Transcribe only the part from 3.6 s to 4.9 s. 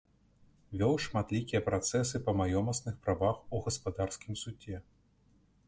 гаспадарскім судзе.